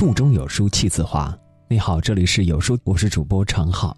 [0.00, 1.38] 腹中有书气自华。
[1.68, 3.94] 你好，这里是有书，我是主播常浩。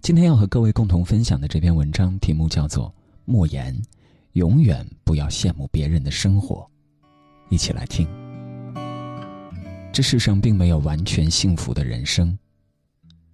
[0.00, 2.88] 今天要和各位共同分享的这篇文章题目叫做
[3.24, 3.72] 《莫言》，
[4.32, 6.68] 永远不要羡慕别人的生活。
[7.48, 8.08] 一起来听。
[9.92, 12.36] 这世上并没有完全幸福的人生。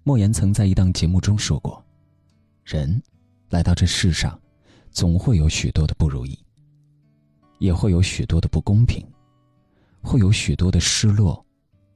[0.03, 1.83] 莫言曾在一档节目中说过
[2.63, 3.01] ：“人
[3.49, 4.39] 来到这世上，
[4.91, 6.37] 总会有许多的不如意，
[7.57, 9.03] 也会有许多的不公平，
[10.03, 11.42] 会有许多的失落，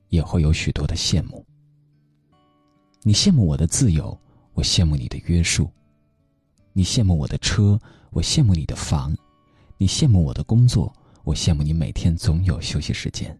[0.09, 1.45] 也会有许多的羡慕。
[3.03, 4.20] 你羡慕我的自由，
[4.53, 5.66] 我羡慕你的约束；
[6.73, 7.80] 你羡慕我的车，
[8.11, 9.13] 我羡慕你的房；
[9.77, 10.93] 你羡慕我的工作，
[11.23, 13.38] 我羡慕你每天总有休息时间。”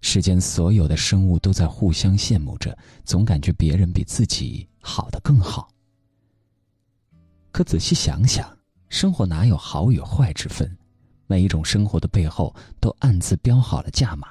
[0.00, 5.68] 世间所有的生物都在互相羡慕着，总感觉别人比自己好的更好。
[7.50, 8.54] 可仔细想想，
[8.90, 10.76] 生活哪有好与坏之分？
[11.26, 14.28] 每一种生活的背后都暗自标好了价码，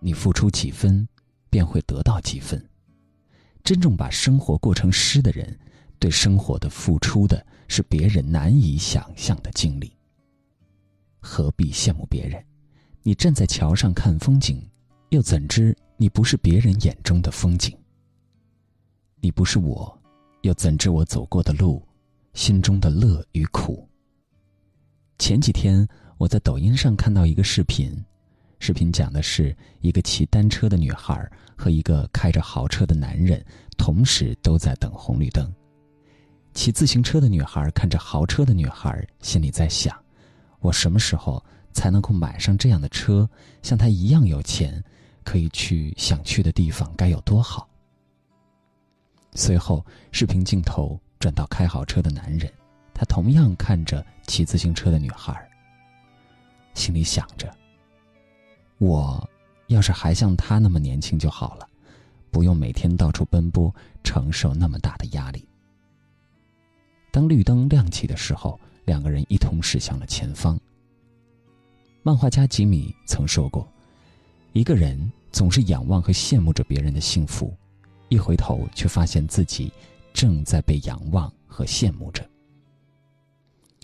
[0.00, 1.06] 你付出几分，
[1.50, 2.62] 便会得到几分。
[3.64, 5.58] 真正把生活过成诗的人，
[5.98, 9.92] 对生活的付出的是别人难以想象的经历。
[11.20, 12.42] 何必羡慕别人？
[13.02, 14.62] 你站在桥上看风景，
[15.10, 17.76] 又怎知你不是别人眼中的风景？
[19.20, 19.98] 你不是我，
[20.42, 21.82] 又怎知我走过的路，
[22.34, 23.86] 心中的乐与苦？
[25.18, 27.92] 前几天我在抖音上看到一个视频，
[28.58, 33.44] 视频讲的是一个骑单车的女孩和一个开着豪车的男人
[33.76, 35.52] 同时都在等红绿灯。
[36.54, 39.96] 骑自行车的女孩看着豪车的女孩，心里在想：
[40.60, 41.44] 我什么时候？
[41.74, 43.28] 才能够买上这样的车，
[43.62, 44.82] 像他一样有钱，
[45.22, 47.68] 可以去想去的地方，该有多好。
[49.34, 52.52] 随后，视频镜头转到开豪车的男人，
[52.92, 55.48] 他同样看着骑自行车的女孩，
[56.74, 57.54] 心里想着：
[58.78, 59.28] 我
[59.66, 61.68] 要是还像他那么年轻就好了，
[62.30, 65.44] 不用每天到处奔波，承受那么大的压力。
[67.10, 70.58] 当绿灯亮起的时候，两个人一同驶向了前方。
[72.02, 73.68] 漫画家吉米曾说过
[74.54, 77.52] ：“一个人总是仰望和羡慕着别人的幸福，
[78.08, 79.72] 一回头却发现自己
[80.14, 82.24] 正在被仰望和羡慕着。”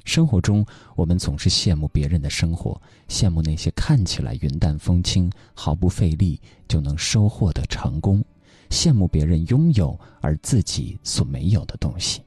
[0.04, 8.22] 生活中，我们总是羡慕别人的生活，羡慕那些看起来云淡风轻、毫不费力就能收获的成功，
[8.68, 12.22] 羡慕别人拥有而自己所没有的东西。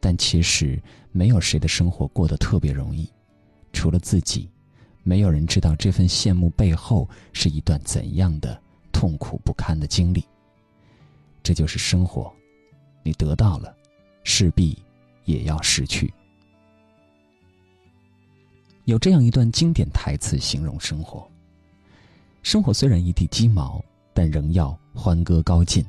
[0.00, 3.08] 但其实，没有谁的生活过得特别容易，
[3.72, 4.48] 除了自己。
[5.02, 10.24] 没有人知道这份羡慕背后是一段怎样的痛苦不堪的经历。
[11.44, 12.32] 这就是生活，
[13.04, 13.72] 你得到了，
[14.24, 14.76] 势必
[15.24, 16.12] 也要失去。
[18.86, 21.28] 有这样一段经典台词形容生活：
[22.42, 25.84] 生活虽然一地鸡毛，但仍要欢歌高进；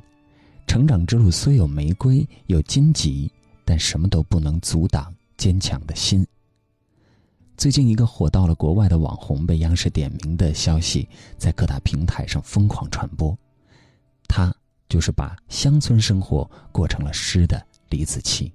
[0.66, 3.30] 成长之路虽有玫瑰有荆棘，
[3.64, 6.26] 但什么都不能阻挡坚强的心。
[7.56, 13.36] 最近，一个火到了国外的网红被央视点名的消息，在各大平台上疯狂传播。
[14.26, 14.52] 他
[14.88, 18.50] 就是把乡村生活过成了诗的李子柒。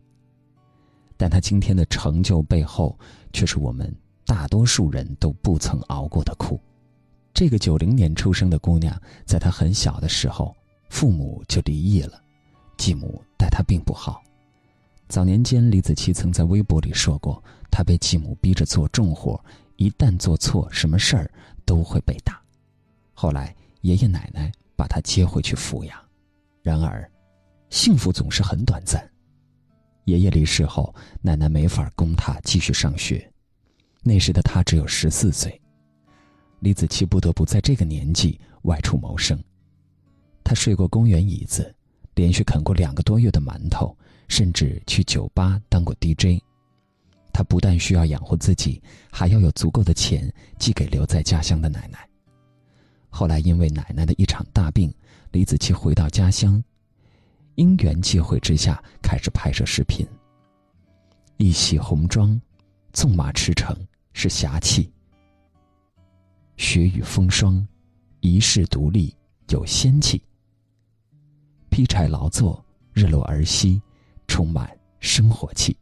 [1.16, 3.00] 但他今天的成就背后，
[3.32, 3.94] 却是我们
[4.26, 6.60] 大多数人都不曾熬过的苦。
[7.34, 10.56] 这个九零年出生的姑娘，在她很小的时候，
[10.90, 12.22] 父母就离异了，
[12.78, 14.22] 继母待她并不好。
[15.10, 17.44] 早年间，李子柒曾在微博里说过。
[17.72, 19.44] 她被继母逼着做重活，
[19.78, 21.32] 一旦做错什么事儿
[21.66, 22.40] 都会被打。
[23.14, 26.00] 后来爷爷奶奶把她接回去抚养。
[26.62, 27.10] 然而，
[27.72, 29.04] 幸福总是很短暂。
[30.06, 33.33] 爷爷离世后，奶奶没法供他继续上学。
[34.06, 35.60] 那时的他只有十四岁，
[36.60, 39.42] 李子柒不得不在这个年纪外出谋生。
[40.44, 41.74] 他睡过公园椅子，
[42.14, 43.98] 连续啃过两个多月的馒头，
[44.28, 46.44] 甚至去酒吧当过 DJ。
[47.32, 52.06] 他不但需要养活自己，还要有足够的钱寄给留在家乡的奶奶。
[53.10, 54.94] 后来因为奶奶的一场大病，
[55.32, 56.62] 李子柒回到家乡，
[57.56, 60.06] 因缘际会之下开始拍摄视频。
[61.38, 62.40] 一袭红装，
[62.92, 63.76] 纵马驰骋
[64.14, 64.90] 是侠气；
[66.58, 67.68] 雪雨风霜，
[68.22, 69.16] 一世独立
[69.50, 70.24] 有仙气。
[71.70, 72.64] 劈柴劳作，
[72.94, 73.82] 日落而息，
[74.28, 74.70] 充满
[75.00, 75.76] 生活气。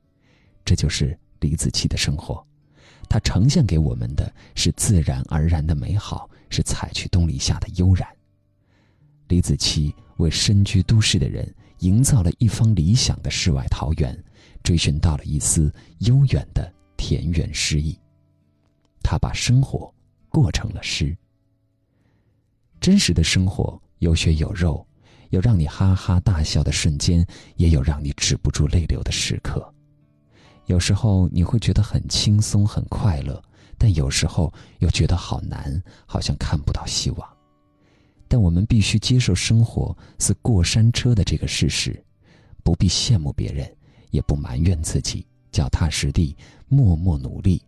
[0.66, 1.18] 这就是。
[1.42, 2.46] 李子柒的生活，
[3.10, 8.08] 它呈现给我们的是自然而然的美好，是采取东篱下的悠然。
[9.28, 14.16] 李子柒为身居都市的人营造了一方理想的世外桃源，
[14.62, 17.98] 追寻到了一丝悠远的田园诗意。
[19.04, 19.94] 他把生活
[20.30, 21.16] 过成了诗。
[22.80, 24.86] 真实的生活有血有肉，
[25.30, 27.26] 有让你哈哈大笑的瞬间，
[27.56, 29.74] 也有让你止不住泪流的时刻。
[30.66, 33.42] 有时候你会觉得很轻松、很快乐，
[33.78, 37.38] 但有时候又觉得好难，好像看不到希望。
[38.28, 42.02] 但我们必须接受生活似过山车的这个事实，
[42.64, 43.70] 不必羡慕别人，
[44.12, 46.36] 也不埋怨自己，脚踏实地，
[46.70, 47.62] 默默努力，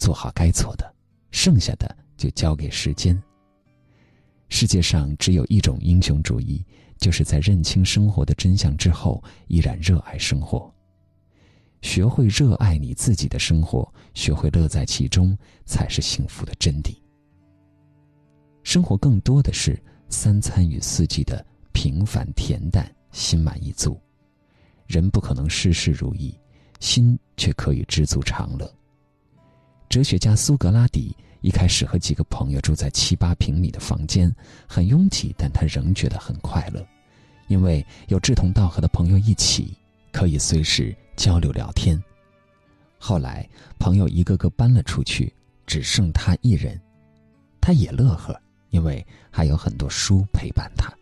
[0.00, 0.92] 做好该做的，
[1.30, 3.22] 剩下的就交给时间。
[4.48, 6.64] 世界上只有一种英雄主义，
[6.98, 10.72] 就是在认清生活的真相之后，依然热爱生活。
[11.82, 15.36] 学会热爱你自己的生活，学会乐在其中，
[15.66, 16.96] 才是幸福的真谛。
[18.62, 24.00] 生活更多的是三餐与四季的平凡恬淡，心满意足。
[24.86, 26.36] 人不可能事事如意，
[26.80, 28.79] 心却可以知足常乐。
[29.90, 31.14] 哲学家苏格拉底。
[31.42, 34.30] 一开始和几个朋友住在七八平米的房间，
[34.68, 36.86] 很拥挤，但他仍觉得很快乐，
[37.48, 39.74] 因为有志同道合的朋友一起，
[40.12, 42.00] 可以随时交流聊天。
[42.98, 43.48] 后来
[43.78, 45.32] 朋友一个个搬了出去，
[45.66, 46.78] 只剩他一人，
[47.58, 48.38] 他也乐呵，
[48.68, 50.92] 因为还有很多书陪伴他。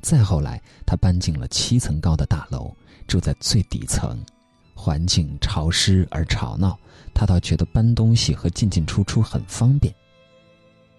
[0.00, 2.74] 再后来，他搬进了七层高的大楼，
[3.06, 4.18] 住在最底层。
[4.82, 6.76] 环境潮湿而吵闹，
[7.14, 9.94] 他倒觉得搬东西和进进出出很方便。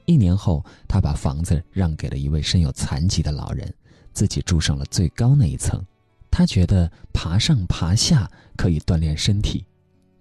[0.06, 3.74] 一年后，他把房子让给了一位身有残疾的老人，
[4.14, 5.84] 自己住上了最高那一层。
[6.32, 9.66] 他觉得爬上爬下可以锻炼身体，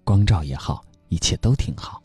[0.02, 2.02] 光照也好，一切都挺好。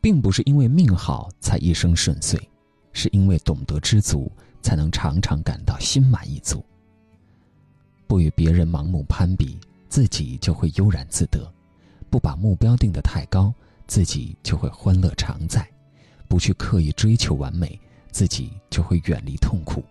[0.00, 2.38] 并不是因为命好才一生顺遂，
[2.92, 4.30] 是因为懂得知足，
[4.62, 6.64] 才能常常感到心满意足。
[8.06, 9.58] 不与别人盲目攀比。
[9.90, 11.52] 自己就会悠然自得，
[12.08, 13.52] 不把目标定得太高，
[13.88, 15.62] 自己就会欢乐常在；
[16.28, 17.78] 不去刻意追求完美，
[18.12, 19.82] 自己就会远离痛苦；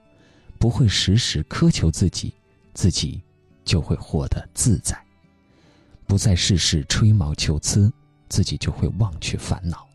[0.58, 2.34] 不会时时苛求自己，
[2.74, 3.22] 自己
[3.66, 4.96] 就会活得自在；
[6.08, 7.92] 不再事事吹毛求疵，
[8.30, 9.86] 自己就会忘却烦恼。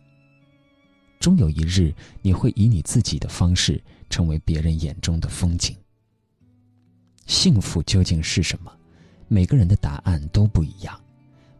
[1.19, 5.75] 终有一日，你会以你自己的方式成为别人眼中的风景。
[7.25, 8.71] 幸福究竟是什么？
[9.29, 11.01] 每个人的答案都不一样，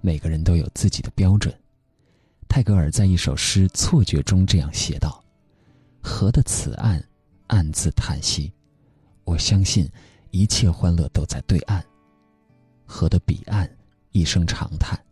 [0.01, 1.55] 每个人都有自己的标准。
[2.49, 5.23] 泰戈尔在一首诗《错觉》中这样写道
[6.01, 7.03] ：“河的此岸，
[7.49, 8.53] 暗自叹息。
[9.25, 9.91] 我相信，
[10.31, 11.81] 一切欢乐都在对岸；
[12.85, 13.69] 河的彼岸，
[14.13, 15.03] 一声长叹。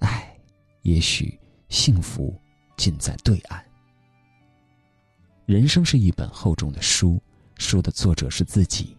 [0.00, 0.36] 唉，
[0.82, 1.38] 也许
[1.68, 2.34] 幸福
[2.76, 3.64] 尽在对岸。”
[5.46, 7.22] 人生是一本厚重的书，
[7.58, 8.96] 书的作者是自己，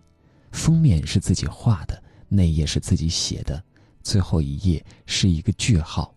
[0.51, 2.01] 封面是自己画的。
[2.35, 3.63] 那页是自己写的，
[4.03, 6.13] 最后一页是一个句号，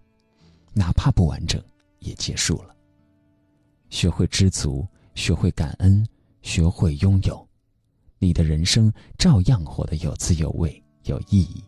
[0.75, 1.62] 哪怕不完整，
[2.00, 2.75] 也结束了。
[3.91, 6.06] 学会知足，学会感恩，
[6.43, 7.49] 学会拥有，
[8.19, 11.62] 你的人生照样活得有滋有味、有意义。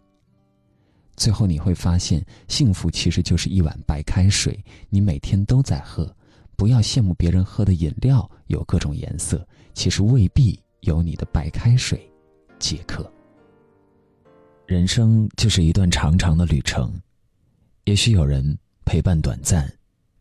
[1.16, 4.58] 最后你会发现，幸福其实就是一碗白开水，
[4.88, 6.14] 你每天都在喝。
[6.56, 12.10] 不要羡慕别人喝的饮料有各种颜色，其实未必有你的白开水
[12.58, 13.10] 解渴。
[14.70, 16.94] 人生就是一段长长的旅程，
[17.86, 19.68] 也许有人陪伴短暂，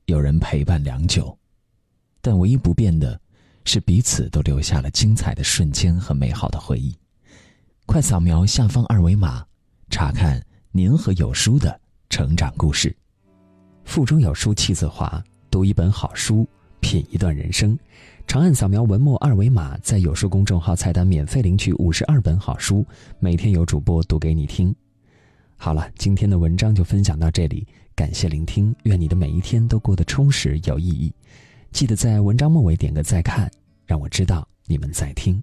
[0.06, 1.38] 有人陪伴良久，
[2.20, 3.22] 但唯一不变的，
[3.66, 6.98] 是彼此都留下了精彩的瞬间和美好的回忆。
[7.86, 9.46] 快扫描下方二维码，
[9.92, 11.80] 查看您和有书的
[12.10, 12.98] 成长故事。
[13.84, 17.78] 腹中有书气自华，读一本好书，品一段人生。
[18.30, 22.86] 长按扫描文末二维码，在有书公众号菜单免费领取五十二本好书，
[23.18, 24.74] 每天有主播读给你听。
[25.58, 31.12] 好了，今天的文章就分享到这里，感谢聆听，愿你的每一天都过得充实有意义。
[31.72, 33.50] 记得在文章末尾点个再看，
[33.88, 35.42] 让我知道你们在听。